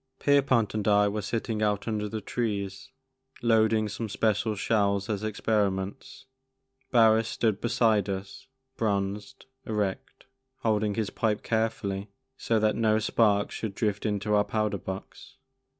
[0.17, 2.89] Pierpont and I were sitting out under the trees,
[3.43, 6.25] loading some special shells as experiments;
[6.89, 10.25] Barris stood beside us, bronzed, erect,
[10.61, 15.35] holding his pipe carefully so that no sparks should drift into our powder box.